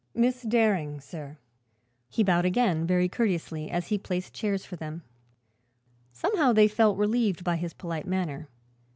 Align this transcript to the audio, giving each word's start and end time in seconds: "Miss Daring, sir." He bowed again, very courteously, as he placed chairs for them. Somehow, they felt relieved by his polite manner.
"Miss 0.15 0.41
Daring, 0.41 0.99
sir." 0.99 1.37
He 2.09 2.23
bowed 2.23 2.43
again, 2.43 2.87
very 2.87 3.07
courteously, 3.07 3.69
as 3.69 3.89
he 3.89 3.99
placed 3.99 4.33
chairs 4.33 4.65
for 4.65 4.75
them. 4.75 5.03
Somehow, 6.11 6.53
they 6.53 6.67
felt 6.67 6.97
relieved 6.97 7.43
by 7.43 7.55
his 7.57 7.75
polite 7.75 8.07
manner. 8.07 8.49